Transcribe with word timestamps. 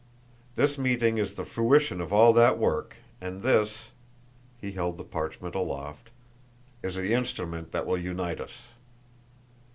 This 0.55 0.79
meeting 0.79 1.19
is 1.19 1.33
the 1.35 1.45
fruition 1.45 2.01
of 2.01 2.11
all 2.11 2.33
that 2.33 2.57
work, 2.57 2.95
and 3.21 3.41
this," 3.41 3.91
he 4.59 4.71
held 4.71 4.97
the 4.97 5.03
parchment 5.03 5.53
aloft, 5.53 6.09
"is 6.81 6.95
the 6.95 7.13
instrument 7.13 7.71
that 7.71 7.85
will 7.85 7.99
unite 7.99 8.41
us. 8.41 8.63